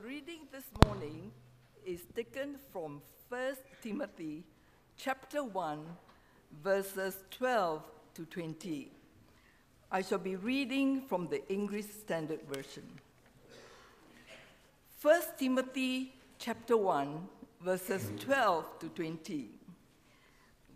[0.00, 1.30] Our reading this morning
[1.84, 4.44] is taken from 1 Timothy
[4.96, 5.84] chapter 1
[6.62, 7.82] verses 12
[8.14, 8.92] to 20.
[9.90, 12.84] I shall be reading from the English Standard Version.
[15.02, 17.28] 1 Timothy chapter 1
[17.60, 19.48] verses 12 to 20.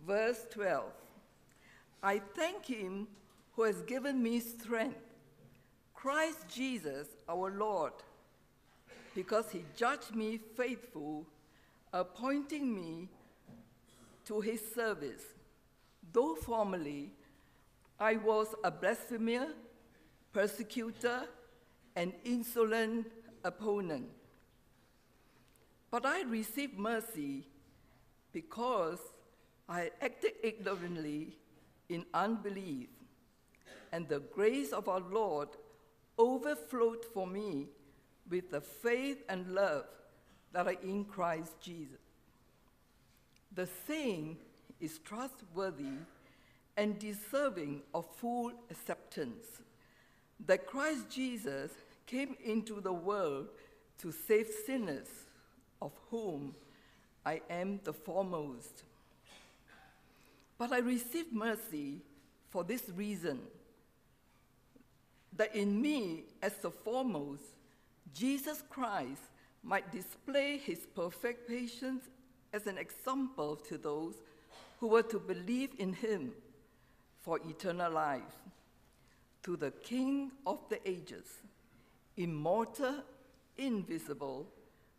[0.05, 0.83] Verse 12.
[2.03, 3.07] I thank him
[3.55, 4.99] who has given me strength,
[5.93, 7.93] Christ Jesus our Lord,
[9.15, 11.25] because he judged me faithful,
[11.93, 13.07] appointing me
[14.25, 15.23] to his service.
[16.11, 17.13] Though formerly
[17.97, 19.47] I was a blasphemer,
[20.33, 21.21] persecutor,
[21.95, 23.07] and insolent
[23.43, 24.09] opponent.
[25.89, 27.47] But I received mercy
[28.33, 28.99] because
[29.69, 31.37] I acted ignorantly
[31.87, 32.89] in unbelief,
[33.93, 35.47] and the grace of our Lord
[36.17, 37.67] overflowed for me
[38.29, 39.85] with the faith and love
[40.51, 41.99] that are in Christ Jesus.
[43.53, 44.37] The saying
[44.79, 45.97] is trustworthy
[46.77, 49.45] and deserving of full acceptance
[50.45, 51.71] that Christ Jesus
[52.05, 53.47] came into the world
[53.99, 55.07] to save sinners,
[55.81, 56.53] of whom
[57.25, 58.83] I am the foremost.
[60.57, 62.01] But I received mercy
[62.49, 63.39] for this reason
[65.35, 67.43] that in me, as the foremost,
[68.13, 69.21] Jesus Christ
[69.63, 72.05] might display his perfect patience
[72.53, 74.15] as an example to those
[74.79, 76.31] who were to believe in him
[77.21, 78.21] for eternal life.
[79.43, 81.25] To the King of the ages,
[82.17, 83.03] immortal,
[83.57, 84.47] invisible,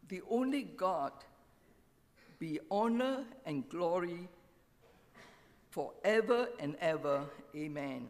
[0.09, 1.13] the only God,
[2.39, 4.29] be honor and glory
[5.71, 7.25] forever and ever.
[7.55, 8.09] Amen.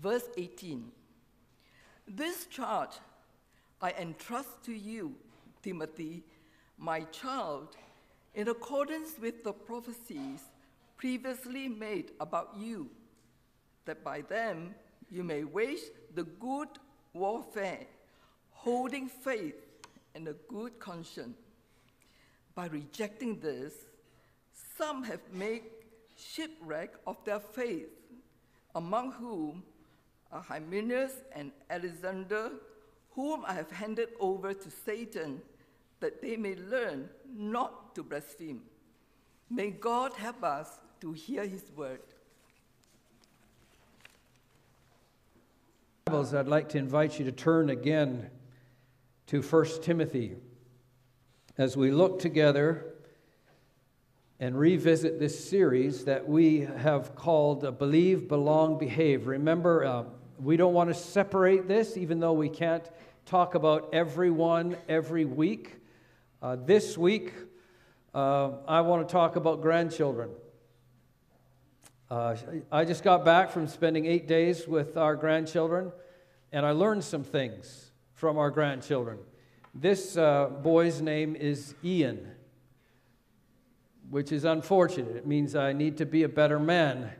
[0.00, 0.90] Verse 18
[2.06, 2.98] This charge
[3.84, 5.14] I entrust to you,
[5.62, 6.22] Timothy,
[6.78, 7.76] my child,
[8.34, 10.40] in accordance with the prophecies
[10.96, 12.88] previously made about you,
[13.84, 14.74] that by them
[15.10, 15.82] you may wage
[16.14, 16.70] the good
[17.12, 17.80] warfare,
[18.52, 19.60] holding faith
[20.14, 21.36] and a good conscience.
[22.54, 23.74] By rejecting this,
[24.78, 25.64] some have made
[26.16, 27.90] shipwreck of their faith,
[28.74, 29.62] among whom
[30.32, 32.52] are Hymenaeus and Alexander,
[33.14, 35.40] whom I have handed over to Satan,
[36.00, 38.62] that they may learn not to blaspheme.
[39.50, 42.00] May God help us to hear his word.
[46.06, 48.30] Bibles, I'd like to invite you to turn again
[49.28, 50.36] to 1 Timothy
[51.56, 52.94] as we look together
[54.40, 59.26] and revisit this series that we have called Believe, Belong, Behave.
[59.26, 60.04] Remember, uh,
[60.42, 62.88] we don't want to separate this, even though we can't
[63.26, 65.76] talk about everyone every week.
[66.42, 67.32] Uh, this week,
[68.14, 70.30] uh, I want to talk about grandchildren.
[72.10, 72.36] Uh,
[72.70, 75.90] I just got back from spending eight days with our grandchildren,
[76.52, 79.18] and I learned some things from our grandchildren.
[79.74, 82.30] This uh, boy's name is Ian,
[84.10, 85.16] which is unfortunate.
[85.16, 87.10] It means I need to be a better man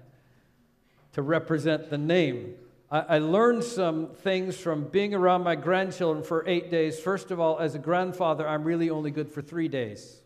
[1.15, 2.55] to represent the name.
[2.95, 7.01] I, learned some things from being around my grandchildren for eight days.
[7.01, 10.23] First of all, as a grandfather, I'm really only good for three days.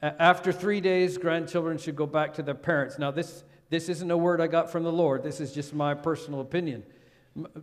[0.00, 2.98] After three days, grandchildren should go back to their parents.
[2.98, 5.92] Now, this, this isn't a word I got from the Lord, this is just my
[5.92, 6.82] personal opinion.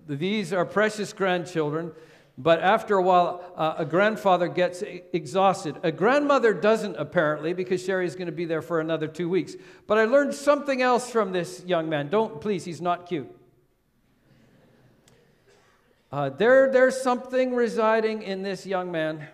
[0.07, 1.91] These are precious grandchildren,
[2.37, 5.77] but after a while, uh, a grandfather gets exhausted.
[5.81, 9.55] A grandmother doesn't, apparently, because Sherry is going to be there for another two weeks.
[9.87, 12.09] But I learned something else from this young man.
[12.09, 13.34] Don't, please, he's not cute.
[16.15, 19.27] Uh, there, there's something residing in this young man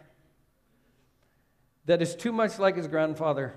[1.86, 3.54] that is too much like his grandfather.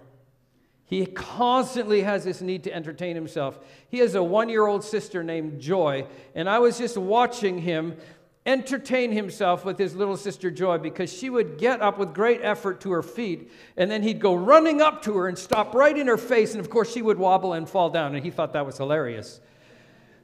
[0.85, 3.59] He constantly has this need to entertain himself.
[3.89, 7.97] He has a one year old sister named Joy, and I was just watching him
[8.45, 12.83] entertain himself with his little sister Joy because she would get up with great effort
[12.83, 16.09] to her feet, and then he'd go running up to her and stop right in
[16.09, 18.67] her face, and of course she would wobble and fall down, and he thought that
[18.67, 19.41] was hilarious.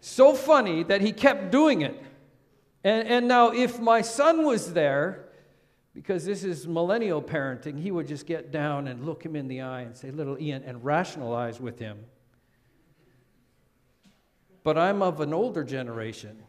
[0.02, 1.98] So funny that he kept doing it.
[2.82, 5.26] And, and now, if my son was there,
[5.94, 9.60] because this is millennial parenting, he would just get down and look him in the
[9.60, 11.98] eye and say, Little Ian, and rationalize with him.
[14.62, 16.42] But I'm of an older generation.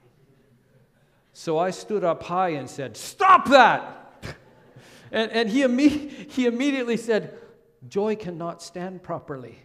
[1.33, 4.23] So I stood up high and said, Stop that!
[5.11, 7.37] and and he, imme- he immediately said,
[7.87, 9.57] Joy cannot stand properly.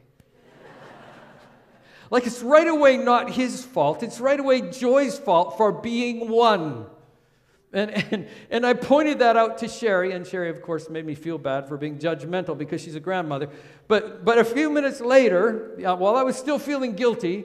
[2.10, 6.86] Like it's right away not his fault, it's right away Joy's fault for being one.
[7.72, 11.14] And, and, and I pointed that out to Sherry, and Sherry, of course, made me
[11.14, 13.50] feel bad for being judgmental because she's a grandmother.
[13.88, 17.44] But, but a few minutes later, while I was still feeling guilty,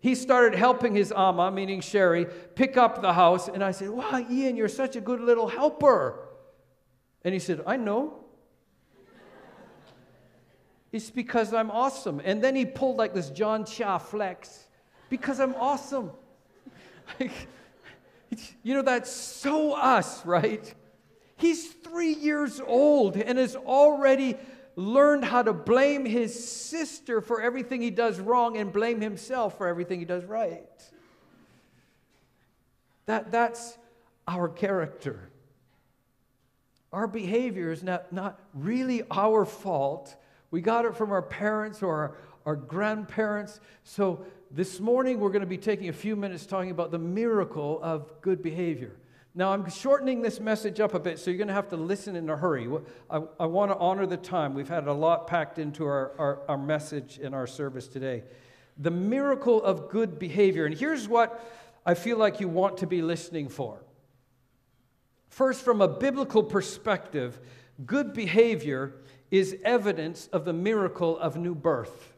[0.00, 3.48] he started helping his ama, meaning Sherry, pick up the house.
[3.48, 6.28] And I said, Wow, Ian, you're such a good little helper.
[7.24, 8.24] And he said, I know.
[10.92, 12.20] It's because I'm awesome.
[12.24, 14.66] And then he pulled like this John Chia flex
[15.10, 16.10] because I'm awesome.
[17.20, 17.32] like,
[18.62, 20.74] you know, that's so us, right?
[21.36, 24.36] He's three years old and has already
[24.76, 29.66] learned how to blame his sister for everything he does wrong and blame himself for
[29.66, 30.68] everything he does right.
[33.06, 33.76] That, that's
[34.26, 35.30] our character.
[36.92, 40.14] Our behavior is not, not really our fault.
[40.50, 42.16] We got it from our parents or our,
[42.46, 43.60] our grandparents.
[43.84, 47.80] So this morning we're going to be taking a few minutes talking about the miracle
[47.82, 48.96] of good behavior.
[49.34, 52.16] Now, I'm shortening this message up a bit, so you're going to have to listen
[52.16, 52.68] in a hurry.
[53.08, 54.54] I, I want to honor the time.
[54.54, 58.24] We've had a lot packed into our, our, our message in our service today.
[58.78, 60.64] The miracle of good behavior.
[60.66, 61.40] And here's what
[61.84, 63.78] I feel like you want to be listening for.
[65.28, 67.38] First, from a biblical perspective,
[67.86, 68.94] good behavior
[69.30, 72.14] is evidence of the miracle of new birth.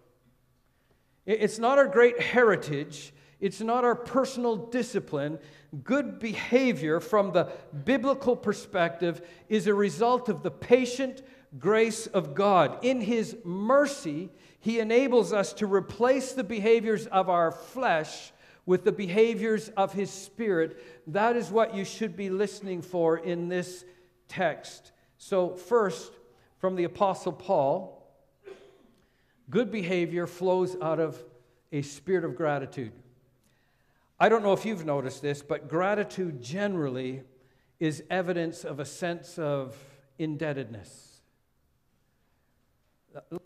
[1.26, 5.38] It's not our great heritage, it's not our personal discipline.
[5.84, 7.52] Good behavior, from the
[7.84, 11.22] biblical perspective, is a result of the patient
[11.58, 12.78] grace of God.
[12.82, 18.32] In His mercy, He enables us to replace the behaviors of our flesh
[18.66, 20.82] with the behaviors of His Spirit.
[21.06, 23.84] That is what you should be listening for in this
[24.28, 24.92] text.
[25.18, 26.12] So, first,
[26.60, 28.06] from the Apostle Paul,
[29.48, 31.20] good behavior flows out of
[31.72, 32.92] a spirit of gratitude.
[34.20, 37.22] I don't know if you've noticed this, but gratitude generally
[37.80, 39.74] is evidence of a sense of
[40.18, 41.22] indebtedness.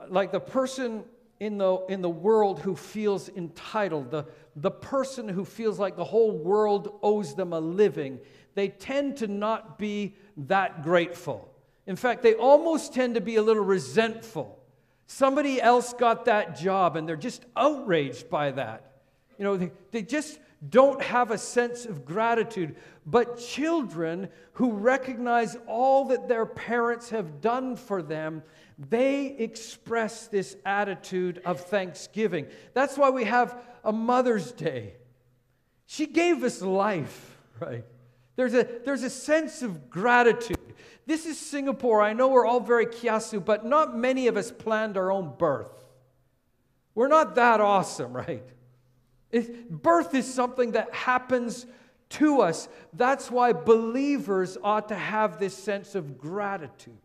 [0.08, 1.04] Like the person
[1.38, 4.26] in the, in the world who feels entitled, the,
[4.56, 8.18] the person who feels like the whole world owes them a living,
[8.56, 11.53] they tend to not be that grateful.
[11.86, 14.58] In fact, they almost tend to be a little resentful.
[15.06, 18.92] Somebody else got that job and they're just outraged by that.
[19.38, 22.76] You know, they, they just don't have a sense of gratitude.
[23.04, 28.42] But children who recognize all that their parents have done for them,
[28.78, 32.46] they express this attitude of thanksgiving.
[32.72, 34.94] That's why we have a Mother's Day.
[35.86, 37.84] She gave us life, right?
[38.36, 40.56] There's a, there's a sense of gratitude.
[41.06, 42.00] This is Singapore.
[42.00, 45.72] I know we're all very kiasu, but not many of us planned our own birth.
[46.94, 48.44] We're not that awesome, right?
[49.30, 51.66] It, birth is something that happens
[52.10, 52.68] to us.
[52.92, 56.98] That's why believers ought to have this sense of gratitude.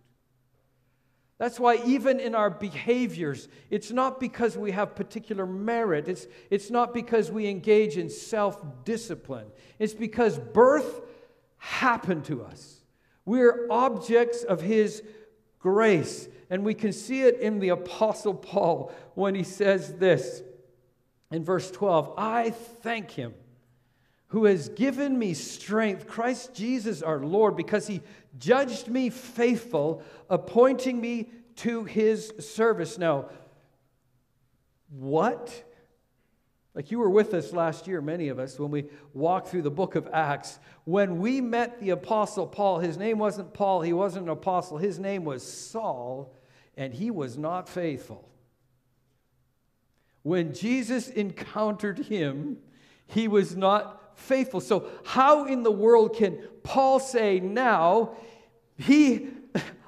[1.39, 6.69] That's why, even in our behaviors, it's not because we have particular merit, it's, it's
[6.69, 9.47] not because we engage in self discipline.
[9.79, 11.01] It's because birth
[11.57, 12.78] happened to us.
[13.29, 15.03] We're objects of His
[15.59, 16.27] grace.
[16.49, 20.41] And we can see it in the Apostle Paul when he says this
[21.31, 23.35] in verse 12 I thank Him
[24.29, 28.01] who has given me strength, Christ Jesus our Lord, because He
[28.39, 32.97] judged me faithful, appointing me to His service.
[32.97, 33.29] Now,
[34.89, 35.68] what?
[36.75, 39.71] Like you were with us last year, many of us, when we walked through the
[39.71, 40.59] book of Acts.
[40.85, 44.99] When we met the apostle Paul, his name wasn't Paul, he wasn't an apostle, his
[44.99, 46.33] name was Saul,
[46.77, 48.29] and he was not faithful.
[50.21, 52.57] When Jesus encountered him,
[53.07, 54.61] he was not faithful.
[54.61, 58.15] So, how in the world can Paul say now,
[58.77, 59.29] he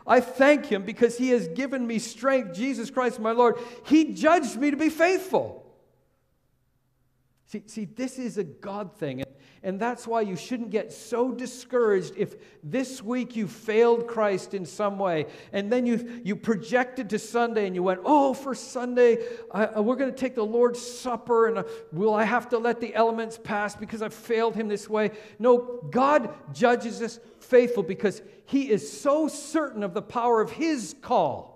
[0.08, 3.58] I thank him because he has given me strength, Jesus Christ my Lord.
[3.86, 5.61] He judged me to be faithful.
[7.52, 9.26] See, see, this is a God thing.
[9.62, 14.66] And that's why you shouldn't get so discouraged if this week you failed Christ in
[14.66, 15.26] some way.
[15.52, 19.18] And then you, you projected to Sunday and you went, oh, for Sunday,
[19.52, 22.80] I, we're going to take the Lord's Supper and uh, will I have to let
[22.80, 25.12] the elements pass because I failed him this way?
[25.38, 30.96] No, God judges us faithful because he is so certain of the power of his
[31.02, 31.52] call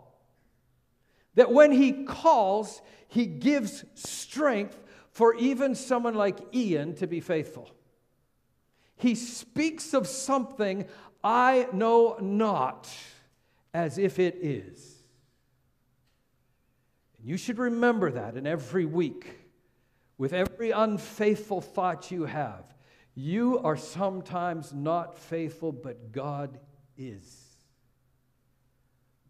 [1.36, 4.78] that when he calls, he gives strength
[5.15, 7.72] for even someone like Ian to be faithful.
[8.98, 10.86] He speaks of something
[11.24, 12.93] I know not
[13.74, 14.93] as if it is.
[17.17, 19.39] And you should remember that in every week,
[20.17, 22.75] with every unfaithful thought you have.
[23.15, 26.60] You are sometimes not faithful, but God
[26.98, 27.55] is.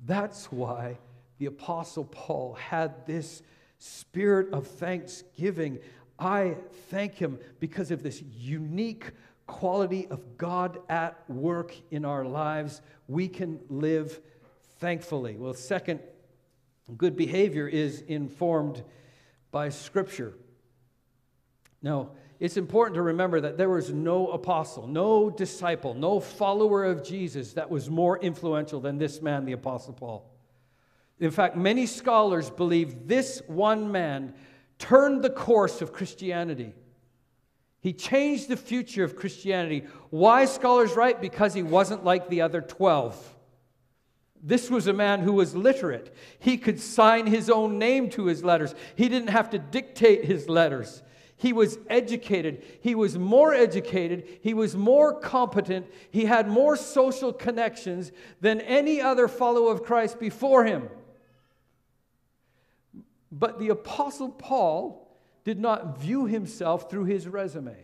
[0.03, 0.97] That's why
[1.37, 3.43] the Apostle Paul had this
[3.85, 5.79] spirit of thanksgiving.
[6.17, 6.55] I
[6.89, 9.11] thank him because of this unique
[9.47, 12.81] quality of God at work in our lives.
[13.07, 14.19] We can live
[14.79, 15.35] thankfully.
[15.37, 15.99] Well, second,
[16.97, 18.83] good behavior is informed
[19.51, 20.33] by Scripture.
[21.81, 27.03] Now, it's important to remember that there was no apostle, no disciple, no follower of
[27.03, 30.34] Jesus that was more influential than this man, the Apostle Paul.
[31.19, 34.33] In fact, many scholars believe this one man
[34.77, 36.73] turned the course of Christianity.
[37.79, 39.85] He changed the future of Christianity.
[40.09, 41.21] Why, scholars write?
[41.21, 43.35] Because he wasn't like the other 12.
[44.41, 46.15] This was a man who was literate.
[46.39, 50.49] He could sign his own name to his letters, he didn't have to dictate his
[50.49, 51.01] letters.
[51.37, 52.63] He was educated.
[52.81, 54.39] He was more educated.
[54.41, 55.85] He was more competent.
[56.09, 60.89] He had more social connections than any other follower of Christ before him.
[63.37, 65.13] But the Apostle Paul
[65.43, 67.75] did not view himself through his resume.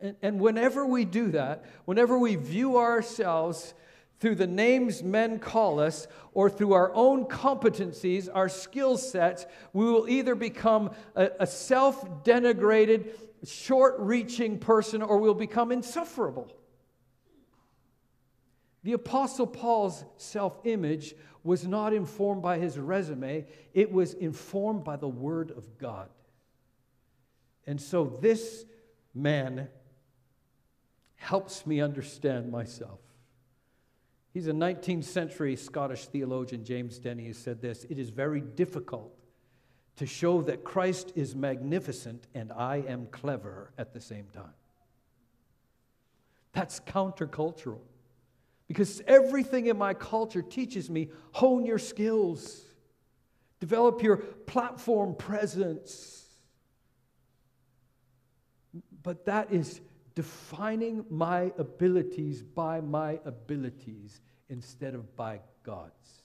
[0.00, 3.74] And, and whenever we do that, whenever we view ourselves
[4.18, 9.84] through the names men call us or through our own competencies, our skill sets, we
[9.84, 13.10] will either become a, a self denigrated,
[13.46, 16.52] short reaching person or we'll become insufferable.
[18.88, 21.14] The Apostle Paul's self image
[21.44, 26.08] was not informed by his resume, it was informed by the Word of God.
[27.66, 28.64] And so this
[29.14, 29.68] man
[31.16, 33.00] helps me understand myself.
[34.32, 39.12] He's a 19th century Scottish theologian, James Denney, who said this It is very difficult
[39.96, 44.54] to show that Christ is magnificent and I am clever at the same time.
[46.54, 47.80] That's countercultural
[48.68, 52.64] because everything in my culture teaches me hone your skills,
[53.60, 56.26] develop your platform presence.
[59.02, 59.80] But that is
[60.14, 64.20] defining my abilities by my abilities
[64.50, 66.22] instead of by God's.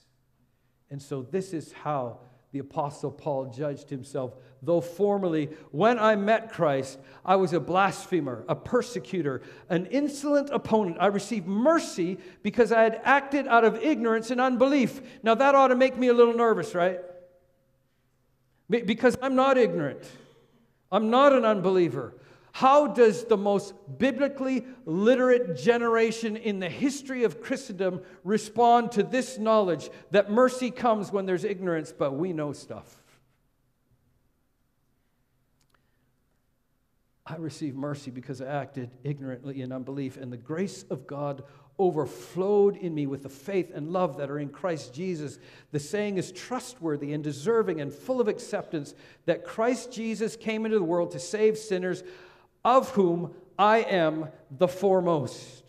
[0.89, 2.19] And so, this is how
[2.53, 4.35] the Apostle Paul judged himself.
[4.61, 10.97] Though formerly, when I met Christ, I was a blasphemer, a persecutor, an insolent opponent.
[10.99, 15.01] I received mercy because I had acted out of ignorance and unbelief.
[15.23, 16.99] Now, that ought to make me a little nervous, right?
[18.69, 20.07] Because I'm not ignorant,
[20.91, 22.13] I'm not an unbeliever.
[22.53, 29.39] How does the most biblically literate generation in the history of Christendom respond to this
[29.39, 33.01] knowledge that mercy comes when there's ignorance, but we know stuff?
[37.25, 41.43] I received mercy because I acted ignorantly in unbelief, and the grace of God
[41.79, 45.39] overflowed in me with the faith and love that are in Christ Jesus.
[45.71, 48.93] The saying is trustworthy and deserving and full of acceptance
[49.25, 52.03] that Christ Jesus came into the world to save sinners
[52.63, 55.63] of whom I am the foremost.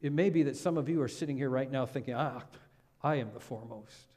[0.00, 2.42] It may be that some of you are sitting here right now thinking, ah,
[3.02, 4.12] I am the foremost.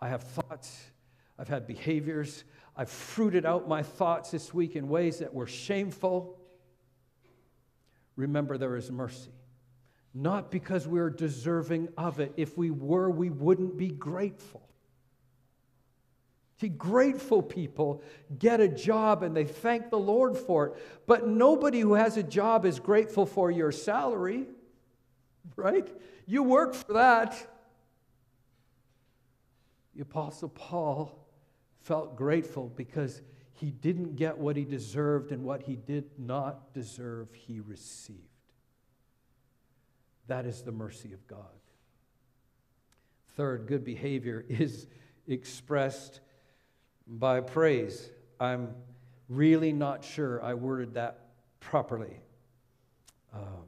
[0.00, 0.84] I have thoughts,
[1.38, 2.44] I've had behaviors,
[2.76, 6.38] I've fruited out my thoughts this week in ways that were shameful.
[8.16, 9.32] Remember, there is mercy.
[10.14, 12.32] Not because we're deserving of it.
[12.36, 14.68] If we were, we wouldn't be grateful.
[16.60, 18.02] See, grateful people
[18.38, 21.02] get a job and they thank the Lord for it.
[21.06, 24.46] But nobody who has a job is grateful for your salary,
[25.56, 25.88] right?
[26.26, 27.34] You work for that.
[29.94, 31.26] The Apostle Paul
[31.80, 37.28] felt grateful because he didn't get what he deserved, and what he did not deserve,
[37.34, 38.18] he received.
[40.28, 41.38] That is the mercy of God.
[43.36, 44.86] Third, good behavior is
[45.26, 46.20] expressed
[47.10, 48.10] by praise.
[48.38, 48.74] I'm
[49.28, 51.26] really not sure I worded that
[51.58, 52.20] properly.
[53.34, 53.64] Um,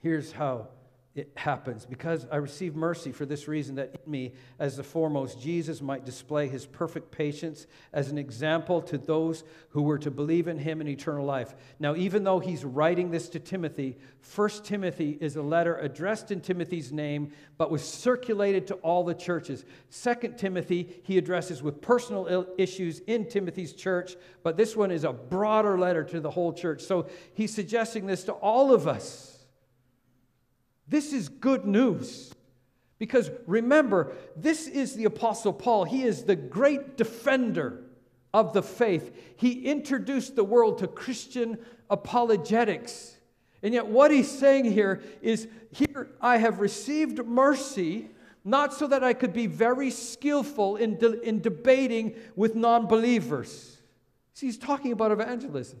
[0.00, 0.68] here's how
[1.14, 5.40] it happens because I receive mercy for this reason that in me, as the foremost,
[5.40, 10.48] Jesus might display his perfect patience as an example to those who were to believe
[10.48, 11.54] in him in eternal life.
[11.78, 16.40] Now, even though he's writing this to Timothy, First Timothy is a letter addressed in
[16.40, 19.64] Timothy's name, but was circulated to all the churches.
[19.90, 25.12] Second Timothy, he addresses with personal issues in Timothy's church, but this one is a
[25.12, 26.82] broader letter to the whole church.
[26.82, 29.33] So he's suggesting this to all of us.
[30.88, 32.32] This is good news.
[32.98, 35.84] Because remember, this is the Apostle Paul.
[35.84, 37.82] He is the great defender
[38.32, 39.14] of the faith.
[39.36, 41.58] He introduced the world to Christian
[41.90, 43.16] apologetics.
[43.62, 48.10] And yet, what he's saying here is here I have received mercy,
[48.44, 53.78] not so that I could be very skillful in, de- in debating with non believers.
[54.34, 55.80] See, he's talking about evangelism.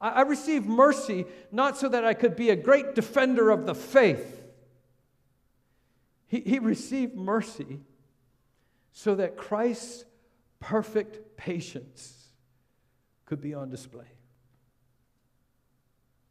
[0.00, 4.44] I, received mercy not so that I could be a great defender of the faith.
[6.28, 7.80] He, he received mercy
[8.92, 10.04] so that Christ's
[10.60, 12.28] perfect patience
[13.26, 14.06] could be on display.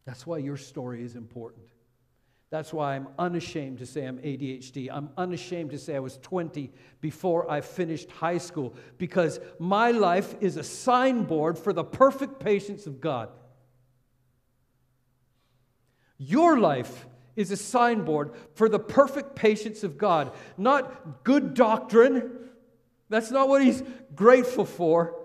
[0.06, 1.66] That's why your story is important.
[2.50, 4.88] That's why I'm unashamed to say I'm ADHD.
[4.90, 6.72] I'm unashamed to say I was 20
[7.02, 12.88] before I finished high school because my life is a signboard for the perfect patience
[12.88, 13.30] of God.
[16.18, 17.06] Your life
[17.36, 22.32] is a signboard for the perfect patience of God, not good doctrine.
[23.10, 23.84] That's not what He's
[24.16, 25.16] grateful for.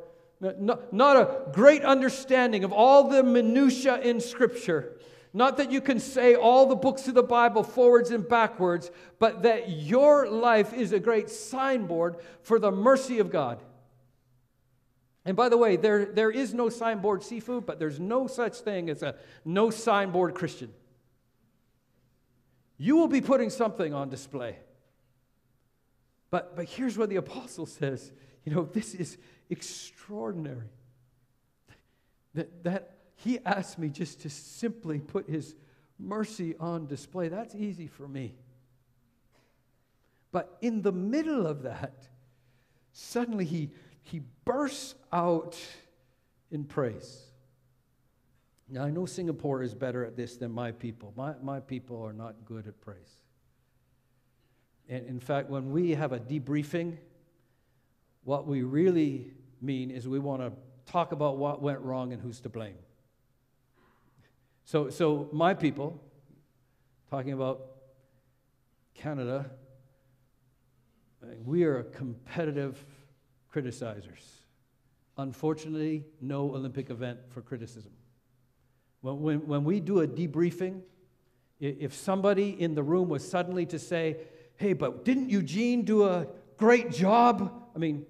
[0.40, 4.99] Not, a great understanding of all the minutiae in Scripture.
[5.32, 9.44] Not that you can say all the books of the Bible forwards and backwards, but
[9.44, 13.62] that your life is a great signboard for the mercy of God.
[15.25, 18.90] And by the way, there, there is no signboard seafood, but there's no such thing
[18.90, 20.72] as a no signboard Christian.
[22.78, 24.56] You will be putting something on display.
[26.30, 28.12] But, but here's what the apostle says
[28.44, 29.18] you know, this is
[29.50, 30.68] extraordinary.
[32.34, 35.54] That, that he asked me just to simply put his
[35.98, 37.28] mercy on display.
[37.28, 38.34] That's easy for me.
[40.32, 42.08] But in the middle of that,
[42.92, 43.70] suddenly he,
[44.02, 45.56] he bursts out
[46.50, 47.31] in praise.
[48.72, 51.12] Now, I know Singapore is better at this than my people.
[51.14, 53.18] My, my people are not good at praise.
[54.88, 56.96] And in fact, when we have a debriefing,
[58.24, 60.52] what we really mean is we want to
[60.90, 62.78] talk about what went wrong and who's to blame.
[64.64, 66.02] So, so my people,
[67.11, 67.61] talking about
[68.94, 69.50] Canada,
[71.44, 72.82] we are competitive
[73.54, 74.24] criticizers.
[75.18, 77.92] Unfortunately, no Olympic event for criticism.
[79.02, 80.80] When, when, we do a debriefing,
[81.60, 84.16] if somebody in the room was suddenly to say,
[84.56, 87.52] hey, but didn't Eugene do a great job?
[87.74, 88.06] I mean,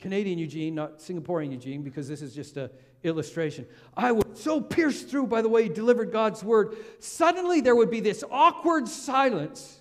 [0.00, 2.70] Canadian Eugene, not Singaporean Eugene, because this is just an
[3.04, 3.66] illustration.
[3.96, 6.76] I was so pierced through by the way he delivered God's word.
[6.98, 9.80] Suddenly there would be this awkward silence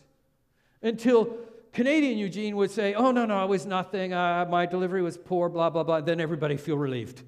[0.84, 1.38] until
[1.74, 4.14] Canadian Eugene would say, Oh, no, no, it was nothing.
[4.14, 6.02] Uh, my delivery was poor, blah, blah, blah.
[6.02, 7.24] Then everybody feel relieved.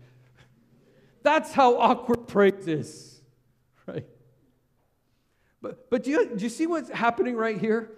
[1.23, 3.21] That's how awkward praise is.
[3.87, 4.05] right?
[5.61, 7.91] But, but do, you, do you see what's happening right here?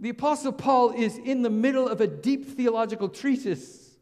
[0.00, 3.96] The Apostle Paul is in the middle of a deep theological treatise.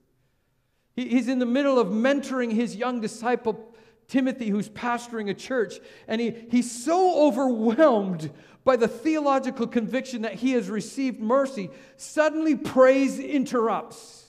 [0.94, 3.74] He, he's in the middle of mentoring his young disciple,
[4.08, 5.74] Timothy, who's pastoring a church.
[6.08, 8.30] And he, he's so overwhelmed
[8.64, 14.24] by the theological conviction that he has received mercy, suddenly praise interrupts.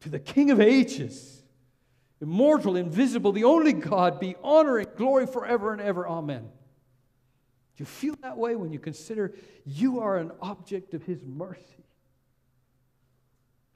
[0.00, 1.35] To the King of Ages
[2.20, 6.06] immortal, invisible, the only God, be honor and glory forever and ever.
[6.08, 6.42] Amen.
[6.42, 11.62] Do you feel that way when you consider you are an object of His mercy?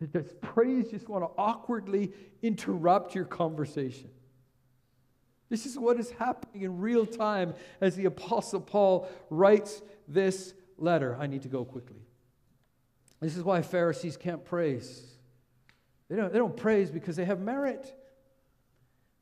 [0.00, 4.08] That Does praise just want to awkwardly interrupt your conversation?
[5.50, 11.16] This is what is happening in real time as the Apostle Paul writes this letter.
[11.20, 12.00] I need to go quickly.
[13.20, 15.04] This is why Pharisees can't praise.
[16.08, 17.94] They don't, they don't praise because they have merit.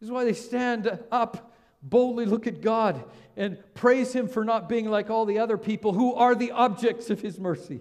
[0.01, 3.05] This is why they stand up, boldly look at God,
[3.37, 7.11] and praise Him for not being like all the other people who are the objects
[7.11, 7.81] of His mercy.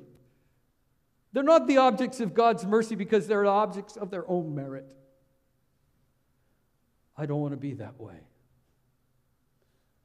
[1.34, 4.86] They're not the objects of God's mercy because they're the objects of their own merit.
[7.18, 8.20] I don't want to be that way.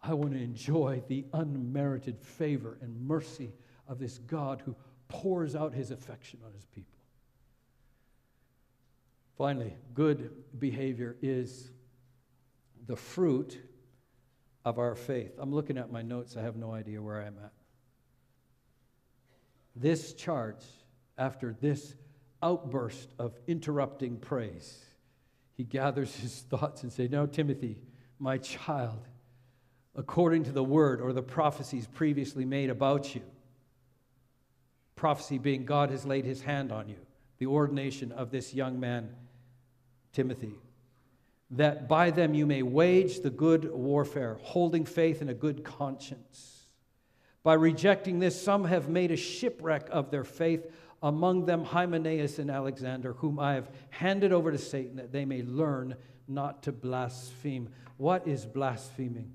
[0.02, 3.52] I want to enjoy the unmerited favor and mercy
[3.86, 4.74] of this God who
[5.08, 6.98] pours out his affection on his people.
[9.36, 11.70] Finally, good behavior is
[12.86, 13.58] the fruit
[14.64, 15.32] of our faith.
[15.38, 17.52] I'm looking at my notes, I have no idea where I'm at.
[19.74, 20.64] This charge,
[21.16, 21.94] after this
[22.42, 24.84] outburst of interrupting praise,
[25.54, 27.82] he gathers his thoughts and says, Now, Timothy,
[28.18, 29.08] my child,
[29.94, 33.22] according to the word or the prophecies previously made about you,
[34.94, 36.98] prophecy being God has laid his hand on you,
[37.38, 39.10] the ordination of this young man,
[40.12, 40.54] Timothy
[41.52, 46.66] that by them you may wage the good warfare, holding faith and a good conscience.
[47.42, 50.66] By rejecting this, some have made a shipwreck of their faith,
[51.02, 55.42] among them Hymenaeus and Alexander, whom I have handed over to Satan, that they may
[55.42, 55.96] learn
[56.28, 57.68] not to blaspheme.
[57.96, 59.32] What is blaspheming?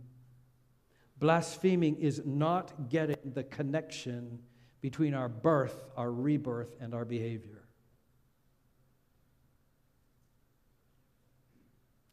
[1.19, 4.39] Blaspheming is not getting the connection
[4.81, 7.66] between our birth, our rebirth, and our behavior.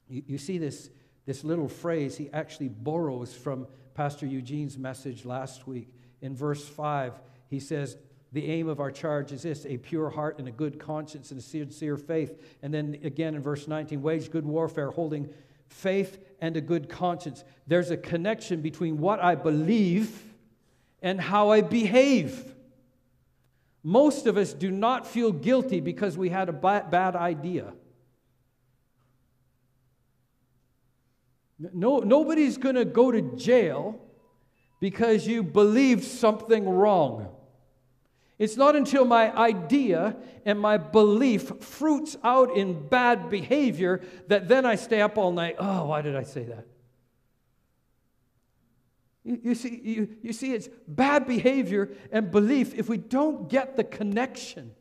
[0.08, 0.90] You, you see this,
[1.26, 5.88] this little phrase he actually borrows from Pastor Eugene's message last week.
[6.20, 7.96] In verse 5, he says,
[8.32, 11.38] the aim of our charge is this a pure heart and a good conscience and
[11.38, 12.42] a sincere faith.
[12.62, 15.28] And then again in verse 19, wage good warfare, holding
[15.68, 17.44] faith and a good conscience.
[17.68, 20.20] There's a connection between what I believe
[21.00, 22.54] and how I behave.
[23.84, 27.72] Most of us do not feel guilty because we had a bad idea.
[31.58, 34.00] No, nobody's going to go to jail
[34.80, 37.28] because you believed something wrong.
[38.38, 44.66] It's not until my idea and my belief fruits out in bad behavior that then
[44.66, 45.56] I stay up all night.
[45.58, 46.66] Oh, why did I say that?
[49.22, 53.76] You, you, see, you, you see, it's bad behavior and belief if we don't get
[53.76, 54.72] the connection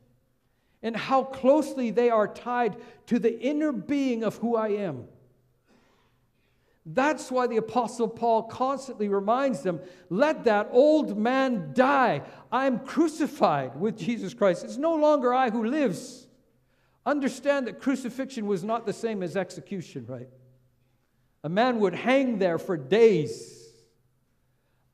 [0.82, 5.06] and how closely they are tied to the inner being of who I am.
[6.86, 12.22] That's why the Apostle Paul constantly reminds them let that old man die.
[12.52, 14.64] I'm crucified with Jesus Christ.
[14.64, 16.26] It's no longer I who lives.
[17.06, 20.28] Understand that crucifixion was not the same as execution, right?
[21.42, 23.66] A man would hang there for days,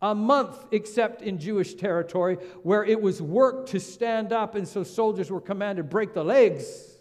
[0.02, 4.82] a month, except in Jewish territory, where it was work to stand up, and so
[4.82, 6.98] soldiers were commanded break the legs,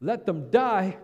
[0.00, 0.98] let them die.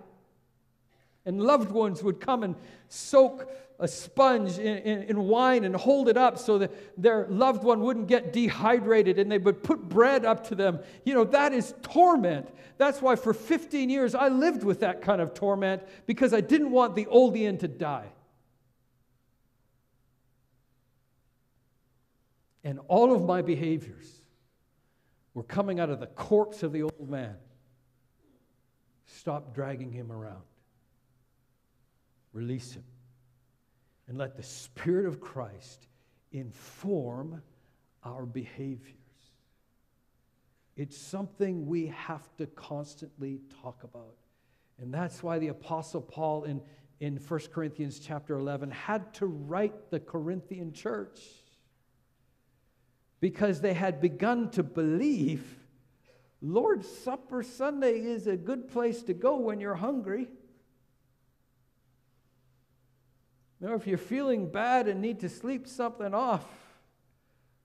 [1.29, 2.55] And loved ones would come and
[2.89, 7.63] soak a sponge in, in, in, wine and hold it up so that their loved
[7.63, 10.79] one wouldn't get dehydrated and they would put bread up to them.
[11.05, 12.49] You know, that is torment.
[12.79, 16.71] That's why for 15 years I lived with that kind of torment because I didn't
[16.71, 18.09] want the old Ian to die.
[22.65, 24.11] And all of my behaviors
[25.35, 27.37] were coming out of the corpse of the old man.
[29.05, 30.41] Stop dragging him around.
[32.39, 32.85] Release him.
[34.07, 35.89] And let the Spirit of Christ
[36.31, 37.43] inform
[38.05, 38.95] our behaviors.
[40.77, 44.15] It's something we have to constantly talk about.
[44.81, 46.61] And that's why the Apostle Paul in,
[47.01, 51.21] in 1 Corinthians chapter 11 had to write the Corinthian church
[53.19, 55.59] because they had begun to believe
[56.41, 60.29] Lord's Supper Sunday is a good place to go when you're hungry.
[63.61, 66.47] Now, if you're feeling bad and need to sleep something off,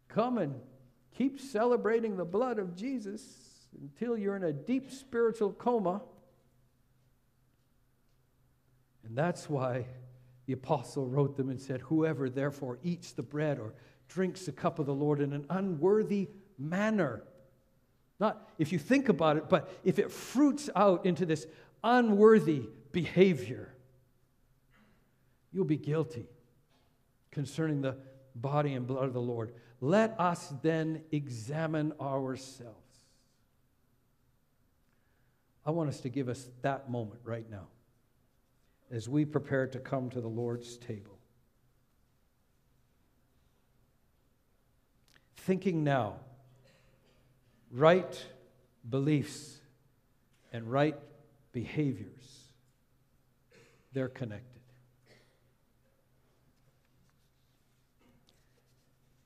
[0.08, 0.56] come and
[1.16, 3.24] keep celebrating the blood of Jesus
[3.80, 6.02] until you're in a deep spiritual coma.
[9.06, 9.86] And that's why
[10.46, 13.74] the apostle wrote them and said, Whoever therefore eats the bread or
[14.08, 17.24] drinks the cup of the Lord in an unworthy manner,
[18.20, 21.48] not if you think about it, but if it fruits out into this
[21.84, 23.73] unworthy behavior,
[25.54, 26.28] you'll be guilty
[27.32, 27.96] concerning the
[28.36, 29.54] body and blood of the Lord.
[29.80, 32.80] Let us then examine ourselves.
[35.66, 37.68] I want us to give us that moment right now
[38.92, 41.18] as we prepare to come to the Lord's table.
[45.38, 46.16] Thinking now,
[47.72, 48.26] right
[48.90, 49.58] beliefs
[50.52, 50.98] and right
[51.52, 52.54] behaviors,
[53.94, 54.53] they're connected.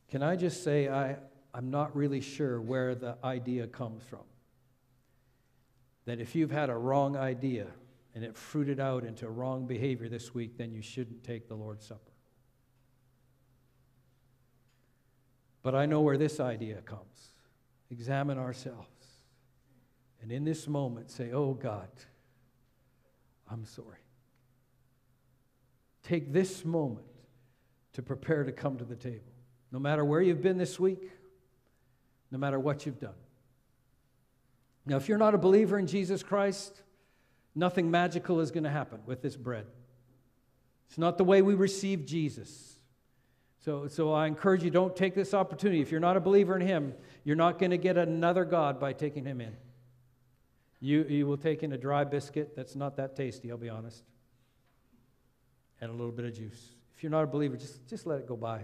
[0.10, 1.18] Can I just say, I,
[1.54, 4.24] I'm not really sure where the idea comes from.
[6.06, 7.68] That if you've had a wrong idea
[8.16, 11.86] and it fruited out into wrong behavior this week, then you shouldn't take the Lord's
[11.86, 12.12] Supper.
[15.64, 17.32] But I know where this idea comes.
[17.90, 18.88] Examine ourselves.
[20.22, 21.90] And in this moment, say, Oh God,
[23.50, 23.98] I'm sorry.
[26.04, 27.06] Take this moment
[27.94, 29.34] to prepare to come to the table
[29.72, 31.12] no matter where you've been this week,
[32.32, 33.16] no matter what you've done.
[34.86, 36.82] Now, if you're not a believer in Jesus Christ,
[37.54, 39.66] nothing magical is going to happen with this bread.
[40.88, 42.80] It's not the way we receive Jesus.
[43.60, 45.82] So, so I encourage you, don't take this opportunity.
[45.82, 46.94] If you're not a believer in Him,
[47.26, 49.56] you're not going to get another God by taking Him in.
[50.80, 54.04] You, you will take in a dry biscuit that's not that tasty, I'll be honest,
[55.82, 56.76] and a little bit of juice.
[56.96, 58.64] If you're not a believer, just, just let it go by.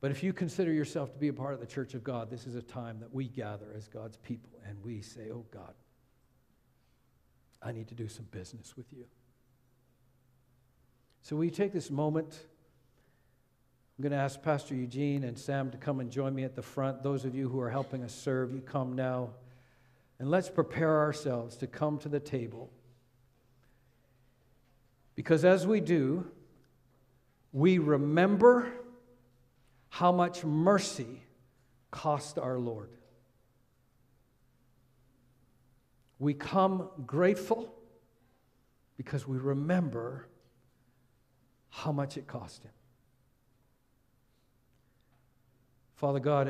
[0.00, 2.46] But if you consider yourself to be a part of the church of God, this
[2.46, 5.74] is a time that we gather as God's people and we say, Oh God,
[7.62, 9.06] I need to do some business with you.
[11.22, 12.38] So, we take this moment?
[13.98, 16.62] I'm going to ask Pastor Eugene and Sam to come and join me at the
[16.62, 17.02] front.
[17.02, 19.30] Those of you who are helping us serve, you come now.
[20.18, 22.70] And let's prepare ourselves to come to the table.
[25.14, 26.30] Because as we do,
[27.52, 28.70] we remember
[29.96, 31.22] how much mercy
[31.90, 32.90] cost our Lord.
[36.18, 37.72] We come grateful
[38.98, 40.28] because we remember
[41.70, 42.72] how much it cost him.
[45.94, 46.44] Father God,